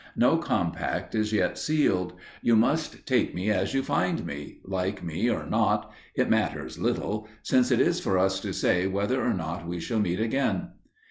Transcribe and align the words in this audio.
No 0.15 0.37
compact 0.37 1.13
is 1.13 1.31
yet 1.31 1.59
sealed; 1.59 2.13
you 2.41 2.55
must 2.55 3.05
take 3.05 3.35
me 3.35 3.51
as 3.51 3.75
you 3.75 3.83
find 3.83 4.25
me, 4.25 4.57
like 4.65 5.03
me 5.03 5.29
or 5.29 5.45
not, 5.45 5.91
it 6.15 6.27
matters 6.27 6.79
little, 6.79 7.27
since 7.43 7.69
it 7.69 7.79
is 7.79 7.99
for 7.99 8.17
us 8.17 8.39
to 8.39 8.51
say 8.51 8.87
whether 8.87 9.23
or 9.23 9.35
not 9.35 9.67
we 9.67 9.79
shall 9.79 9.99
meet 9.99 10.19
again. 10.19 10.69